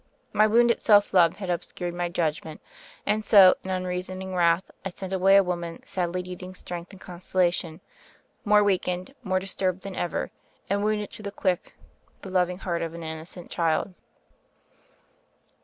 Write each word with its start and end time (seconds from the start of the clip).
My 0.33 0.47
wounded 0.47 0.81
self 0.81 1.13
love 1.13 1.35
had 1.35 1.51
ob 1.51 1.61
scured 1.63 1.93
my 1.93 2.09
judgment; 2.09 2.59
and 3.05 3.23
so 3.23 3.53
in 3.63 3.69
unreasoning 3.69 4.33
wrath 4.33 4.63
I 4.83 4.89
sent 4.89 5.13
away 5.13 5.35
a 5.37 5.43
woman 5.43 5.83
sadly 5.85 6.23
needing 6.23 6.55
strength 6.55 6.91
and 6.91 6.99
consolation, 6.99 7.81
more 8.43 8.63
weakened, 8.63 9.13
more 9.21 9.37
disturbed 9.37 9.83
than 9.83 9.95
ever, 9.95 10.31
and 10.71 10.83
wounded 10.83 11.11
to 11.11 11.21
the 11.21 11.29
quick 11.31 11.75
the 12.23 12.31
loving 12.31 12.57
heart 12.57 12.81
of 12.81 12.95
an 12.95 13.03
innocent 13.03 13.51
child. 13.51 13.93